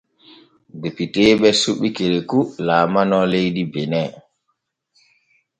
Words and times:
Depiteeɓe 0.81 1.49
suɓi 1.61 1.89
Kerekou 1.95 2.45
laalano 2.67 3.17
leydi 3.31 3.63
Benin. 3.71 4.11